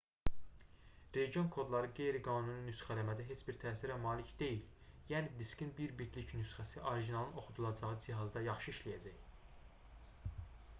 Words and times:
region 1.17 1.49
kodları 1.55 1.89
qeyri-qanuni 1.99 2.63
nüsxələmədə 2.69 3.27
heç 3.33 3.43
bir 3.51 3.59
təsirə 3.65 3.99
malik 4.07 4.33
deyil 4.41 5.13
yəni 5.13 5.33
diskin 5.43 5.71
bir 5.81 5.95
bitlik 6.01 6.35
nüsxəsi 6.41 6.83
orijinalın 6.95 7.39
oxudulacağı 7.45 7.95
cihazda 8.09 8.47
yaxşı 8.51 8.77
işləyəcək 8.77 9.25